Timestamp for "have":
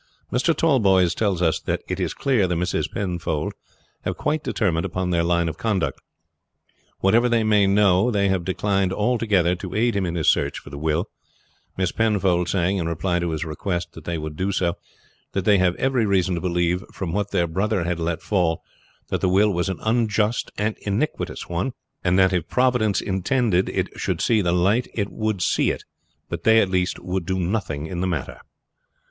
4.01-4.17, 8.27-8.43